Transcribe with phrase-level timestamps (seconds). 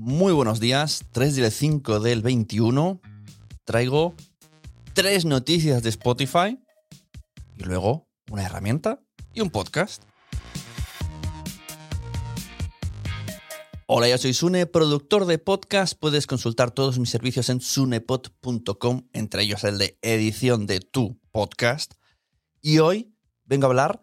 [0.00, 3.00] Muy buenos días, 3 del 5 del 21.
[3.64, 4.14] Traigo
[4.94, 6.56] tres noticias de Spotify
[7.56, 9.02] y luego una herramienta
[9.34, 10.04] y un podcast.
[13.88, 15.98] Hola, yo soy Sune, productor de podcast.
[15.98, 21.94] Puedes consultar todos mis servicios en sunepod.com, entre ellos el de edición de tu podcast.
[22.62, 23.16] Y hoy
[23.46, 24.00] vengo a hablar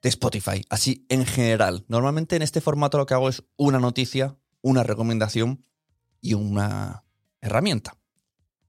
[0.00, 1.84] de Spotify, así en general.
[1.88, 5.64] Normalmente en este formato lo que hago es una noticia, una recomendación
[6.20, 7.04] y una
[7.40, 7.96] herramienta.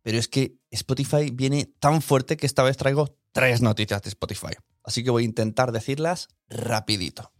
[0.03, 4.53] Pero es que Spotify viene tan fuerte que esta vez traigo tres noticias de Spotify.
[4.83, 7.31] Así que voy a intentar decirlas rapidito.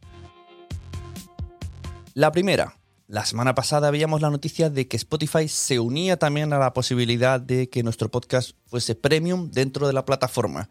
[2.16, 6.58] La primera, la semana pasada veíamos la noticia de que Spotify se unía también a
[6.58, 10.68] la posibilidad de que nuestro podcast fuese premium dentro de la plataforma.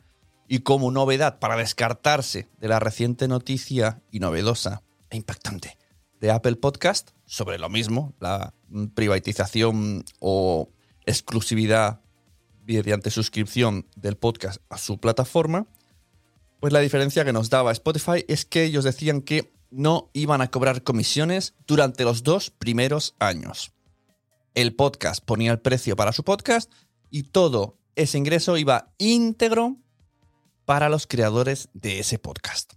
[0.49, 5.79] Y como novedad para descartarse de la reciente noticia y novedosa e impactante
[6.21, 8.55] de Apple Podcast sobre lo mismo, la
[8.95, 10.71] privatización o
[11.05, 12.01] exclusividad
[12.67, 15.67] mediante suscripción del podcast a su plataforma,
[16.61, 20.51] pues la diferencia que nos daba Spotify es que ellos decían que no iban a
[20.51, 23.73] cobrar comisiones durante los dos primeros años.
[24.55, 26.73] El podcast ponía el precio para su podcast
[27.11, 29.77] y todo ese ingreso iba íntegro
[30.65, 32.76] para los creadores de ese podcast.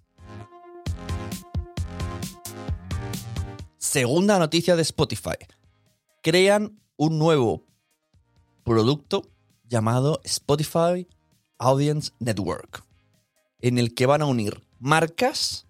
[3.92, 5.34] Segunda noticia de Spotify.
[6.22, 7.66] Crean un nuevo
[8.64, 9.32] producto
[9.64, 11.08] llamado Spotify
[11.58, 12.86] Audience Network,
[13.62, 15.66] en el que van a unir marcas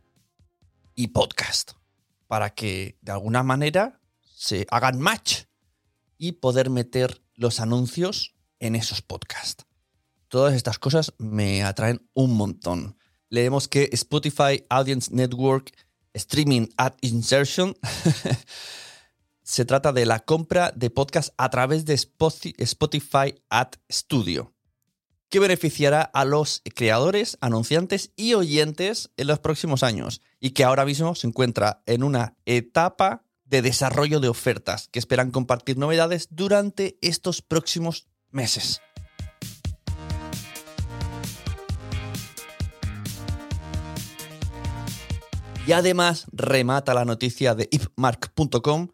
[0.95, 1.71] y podcast
[2.27, 4.01] para que de alguna manera
[4.35, 5.43] se hagan match
[6.17, 9.65] y poder meter los anuncios en esos podcasts.
[10.27, 12.97] Todas estas cosas me atraen un montón.
[13.29, 15.71] Leemos que Spotify Audience Network
[16.13, 17.75] Streaming Ad Insertion
[19.43, 24.53] se trata de la compra de podcast a través de Spotify Ad Studio,
[25.29, 30.85] que beneficiará a los creadores, anunciantes y oyentes en los próximos años y que ahora
[30.85, 36.97] mismo se encuentra en una etapa de desarrollo de ofertas que esperan compartir novedades durante
[37.01, 38.81] estos próximos meses.
[45.69, 48.87] Y además remata la noticia de ipmark.com.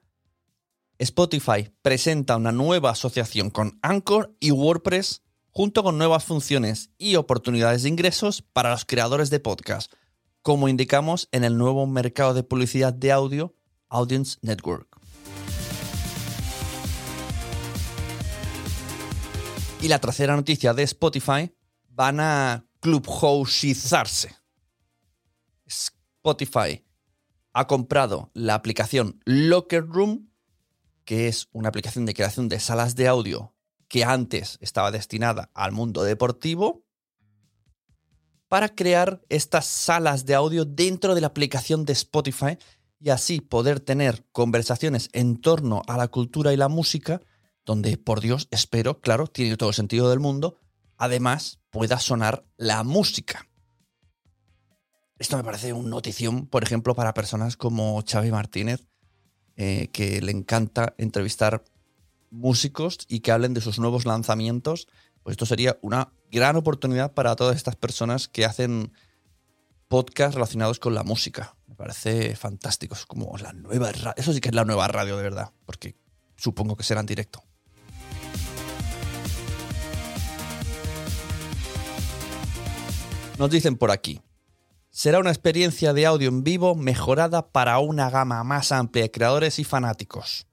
[1.00, 7.84] Spotify presenta una nueva asociación con Anchor y WordPress junto con nuevas funciones y oportunidades
[7.84, 9.94] de ingresos para los creadores de podcast,
[10.42, 13.56] como indicamos en el nuevo mercado de publicidad de audio,
[13.88, 15.00] Audience Network.
[19.82, 21.56] Y la tercera noticia de Spotify
[21.88, 24.36] van a clubhouseizarse.
[26.26, 26.84] Spotify
[27.54, 30.32] ha comprado la aplicación Locker Room,
[31.04, 33.54] que es una aplicación de creación de salas de audio
[33.88, 36.84] que antes estaba destinada al mundo deportivo,
[38.48, 42.58] para crear estas salas de audio dentro de la aplicación de Spotify
[43.00, 47.22] y así poder tener conversaciones en torno a la cultura y la música,
[47.66, 50.58] donde, por Dios, espero, claro, tiene todo el sentido del mundo,
[50.98, 53.48] además pueda sonar la música.
[55.18, 58.86] Esto me parece una notición, por ejemplo, para personas como Xavi Martínez,
[59.56, 61.64] eh, que le encanta entrevistar
[62.32, 64.88] músicos y que hablen de sus nuevos lanzamientos.
[65.24, 68.92] Pues esto sería una gran oportunidad para todas estas personas que hacen
[69.88, 71.56] podcasts relacionados con la música.
[71.68, 72.94] Me parece fantástico.
[72.94, 75.96] Es como la nueva Eso sí que es la nueva radio de verdad, porque
[76.36, 77.42] supongo que será en directo.
[83.38, 84.22] Nos dicen por aquí.
[84.96, 89.60] Será una experiencia de audio en vivo mejorada para una gama más amplia de creadores
[89.60, 90.48] y fanáticos.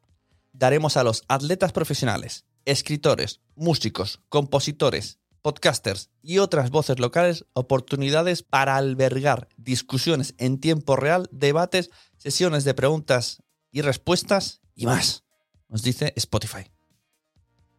[0.52, 8.74] Daremos a los atletas profesionales, escritores, músicos, compositores, podcasters y otras voces locales oportunidades para
[8.74, 15.22] albergar discusiones en tiempo real, debates, sesiones de preguntas y respuestas y más,
[15.68, 16.68] nos dice Spotify.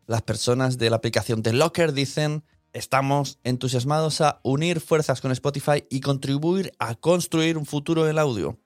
[0.05, 5.85] Las personas de la aplicación de Locker dicen Estamos entusiasmados a unir fuerzas con Spotify
[5.91, 8.57] y contribuir a construir un futuro del audio.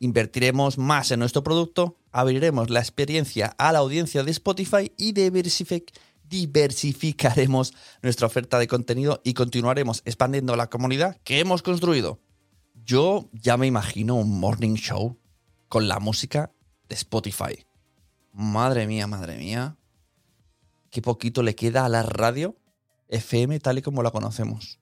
[0.00, 5.12] Invertiremos más en nuestro producto, abriremos la experiencia a la audiencia de Spotify y
[6.24, 12.18] diversificaremos nuestra oferta de contenido y continuaremos expandiendo la comunidad que hemos construido.
[12.84, 15.16] Yo ya me imagino un morning show
[15.68, 16.50] con la música
[16.88, 17.64] de Spotify.
[18.32, 19.76] Madre mía, madre mía
[20.90, 22.56] qué poquito le queda a la radio
[23.08, 24.78] FM tal y como la conocemos.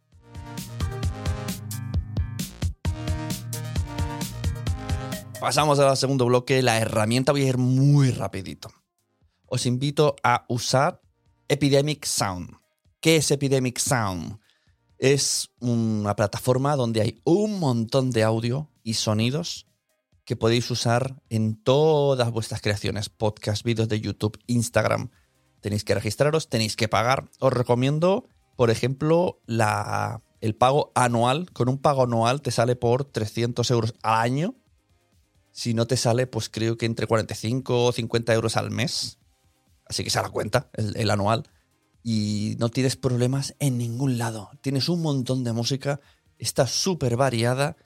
[5.40, 8.70] Pasamos al segundo bloque, la herramienta voy a ir muy rapidito.
[9.46, 11.00] Os invito a usar
[11.48, 12.56] Epidemic Sound.
[13.00, 14.40] ¿Qué es Epidemic Sound?
[14.98, 19.66] Es una plataforma donde hay un montón de audio y sonidos
[20.24, 25.10] que podéis usar en todas vuestras creaciones, podcast, vídeos de YouTube, Instagram,
[25.60, 27.30] tenéis que registraros, tenéis que pagar.
[27.40, 31.50] Os recomiendo, por ejemplo, la, el pago anual.
[31.52, 34.54] Con un pago anual te sale por 300 euros al año.
[35.52, 39.18] Si no te sale, pues creo que entre 45 o 50 euros al mes.
[39.86, 41.48] Así que se la cuenta, el, el anual.
[42.02, 44.50] Y no tienes problemas en ningún lado.
[44.60, 46.00] Tienes un montón de música,
[46.38, 47.76] está súper variada.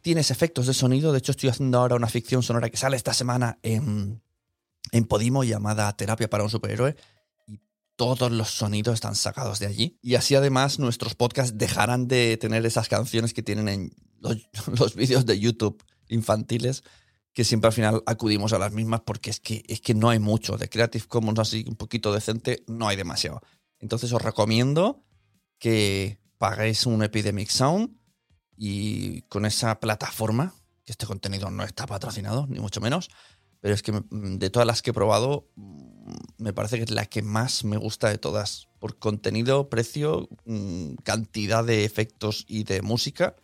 [0.00, 1.12] Tienes efectos de sonido.
[1.12, 4.20] De hecho, estoy haciendo ahora una ficción sonora que sale esta semana en,
[4.92, 6.96] en Podimo llamada Terapia para un Superhéroe
[7.46, 7.60] y
[7.96, 9.98] todos los sonidos están sacados de allí.
[10.02, 13.92] Y así además nuestros podcasts dejarán de tener esas canciones que tienen en
[14.78, 16.82] los, vídeos de YouTube infantiles,
[17.32, 20.18] que siempre al final acudimos a las mismas porque es que, es que no hay
[20.18, 20.56] mucho.
[20.56, 23.40] De Creative Commons así un poquito decente, no hay demasiado.
[23.78, 25.04] Entonces os recomiendo
[25.58, 27.96] que paguéis un Epidemic Sound
[28.56, 30.54] y con esa plataforma,
[30.84, 33.08] que este contenido no está patrocinado, ni mucho menos,
[33.60, 36.90] pero es que mm, de todas las que he probado, mm, me parece que es
[36.90, 38.68] la que más me gusta de todas.
[38.78, 43.36] Por contenido, precio, mm, cantidad de efectos y de música.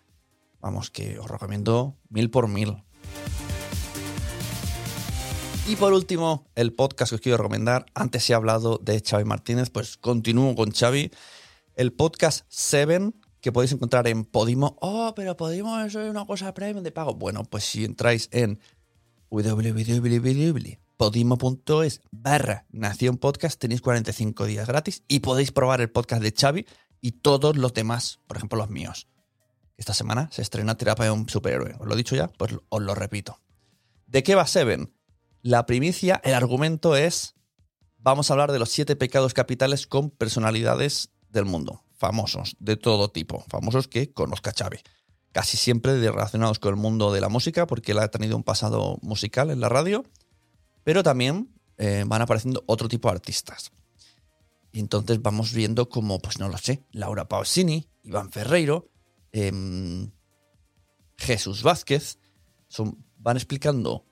[0.61, 2.83] Vamos, que os recomiendo mil por mil.
[5.67, 7.87] Y por último, el podcast que os quiero recomendar.
[7.95, 11.11] Antes he hablado de Xavi Martínez, pues continúo con Xavi.
[11.75, 14.77] El podcast Seven, que podéis encontrar en Podimo.
[14.81, 17.15] Oh, pero Podimo eso es una cosa premium de pago.
[17.15, 18.61] Bueno, pues si entráis en
[19.35, 26.67] www.podimo.es barra Nación Podcast tenéis 45 días gratis y podéis probar el podcast de Xavi
[27.01, 29.09] y todos los demás, por ejemplo los míos.
[29.77, 31.75] Esta semana se estrena Terapia de un Superhéroe.
[31.81, 32.29] ¿Os lo he dicho ya?
[32.29, 33.41] Pues os lo repito.
[34.07, 34.95] ¿De qué va Seven?
[35.43, 37.35] La primicia, el argumento es,
[37.99, 43.11] vamos a hablar de los siete pecados capitales con personalidades del mundo, famosos, de todo
[43.11, 44.79] tipo, famosos que conozca Xavi
[45.35, 48.99] casi siempre relacionados con el mundo de la música, porque él ha tenido un pasado
[49.03, 50.05] musical en la radio,
[50.85, 53.73] pero también eh, van apareciendo otro tipo de artistas.
[54.71, 58.89] Y entonces vamos viendo como, pues no lo sé, Laura Pausini, Iván Ferreiro,
[59.33, 60.13] em,
[61.17, 62.19] Jesús Vázquez,
[63.19, 64.07] van explicando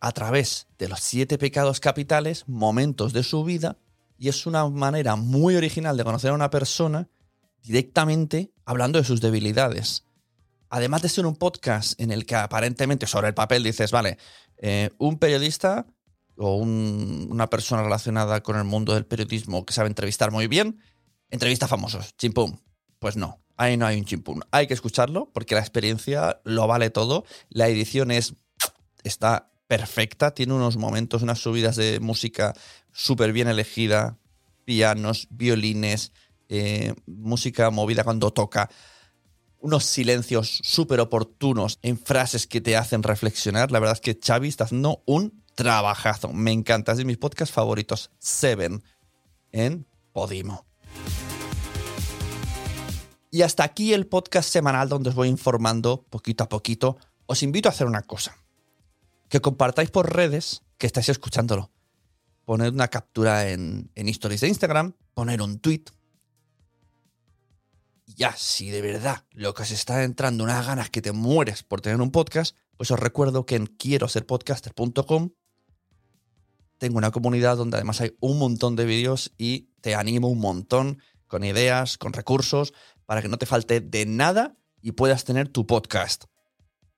[0.00, 3.76] a través de los siete pecados capitales momentos de su vida
[4.16, 7.10] y es una manera muy original de conocer a una persona
[7.62, 10.04] directamente hablando de sus debilidades.
[10.74, 14.16] Además de ser un podcast en el que aparentemente sobre el papel dices, vale,
[14.56, 15.84] eh, un periodista
[16.38, 20.80] o una persona relacionada con el mundo del periodismo que sabe entrevistar muy bien,
[21.28, 22.56] entrevista famosos, chimpum.
[22.98, 24.40] Pues no, ahí no hay un chimpum.
[24.50, 27.26] Hay que escucharlo porque la experiencia lo vale todo.
[27.50, 28.32] La edición es
[29.04, 32.54] está perfecta, tiene unos momentos, unas subidas de música
[32.92, 34.16] súper bien elegida,
[34.64, 36.12] pianos, violines,
[36.48, 38.70] eh, música movida cuando toca,
[39.62, 43.70] unos silencios súper oportunos en frases que te hacen reflexionar.
[43.70, 46.32] La verdad es que Xavi está haciendo un trabajazo.
[46.32, 48.10] Me encanta, es de mis podcasts favoritos.
[48.18, 48.82] Seven
[49.52, 50.66] en Podimo.
[53.30, 56.98] Y hasta aquí el podcast semanal donde os voy informando poquito a poquito.
[57.26, 58.36] Os invito a hacer una cosa.
[59.28, 61.70] Que compartáis por redes que estáis escuchándolo.
[62.44, 65.84] Poner una captura en, en stories de Instagram, poner un tweet.
[68.16, 71.80] Ya, si de verdad lo que os está entrando unas ganas que te mueres por
[71.80, 75.30] tener un podcast, pues os recuerdo que en quiero ser podcaster.com
[76.82, 80.98] tengo una comunidad donde además hay un montón de vídeos y te animo un montón
[81.28, 82.74] con ideas, con recursos,
[83.06, 86.24] para que no te falte de nada y puedas tener tu podcast.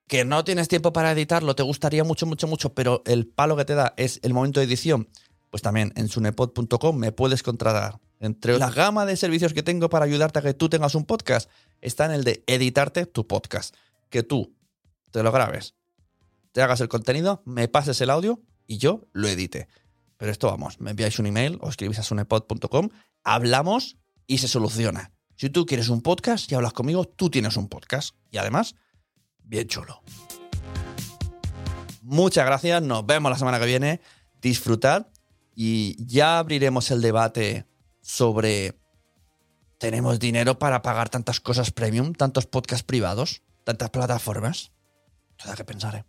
[0.09, 3.67] Que no tienes tiempo para editarlo, te gustaría mucho, mucho, mucho, pero el palo que
[3.67, 5.11] te da es el momento de edición,
[5.51, 8.01] pues también en sunepod.com me puedes contratar.
[8.21, 11.51] Entre la gama de servicios que tengo para ayudarte a que tú tengas un podcast,
[11.81, 13.75] está en el de editarte tu podcast.
[14.09, 14.55] Que tú
[15.11, 15.75] te lo grabes,
[16.53, 19.69] te hagas el contenido, me pases el audio y yo lo edite.
[20.17, 22.89] Pero esto vamos, me enviáis un email o escribís a sunepod.com,
[23.25, 25.13] hablamos y se soluciona.
[25.37, 28.15] Si tú quieres un podcast y hablas conmigo, tú tienes un podcast.
[28.31, 28.77] Y además,
[29.43, 30.01] bien chulo.
[32.03, 34.01] Muchas gracias, nos vemos la semana que viene.
[34.41, 35.09] Disfrutad
[35.55, 37.67] y ya abriremos el debate
[38.05, 38.79] sobre
[39.79, 44.73] ¿tenemos dinero para pagar tantas cosas premium, tantos podcasts privados, tantas plataformas?
[45.43, 46.05] Todo que pensar, ¿eh?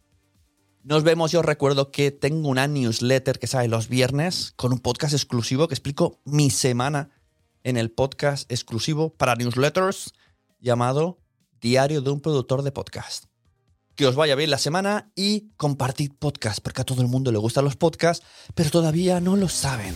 [0.84, 4.80] Nos vemos, yo os recuerdo que tengo una newsletter que sale los viernes con un
[4.80, 7.10] podcast exclusivo que explico mi semana
[7.64, 10.14] en el podcast exclusivo para newsletters
[10.60, 11.18] llamado
[11.60, 13.26] Diario de un productor de podcast.
[13.96, 17.40] Que os vaya bien la semana y compartid podcast, porque a todo el mundo le
[17.40, 18.24] gustan los podcasts,
[18.54, 19.96] pero todavía no lo saben.